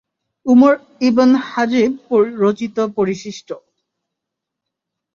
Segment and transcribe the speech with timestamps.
[0.45, 0.73] Umar
[1.01, 1.91] ibn Hajib
[2.41, 3.49] রচিত পরিশিষ্ট।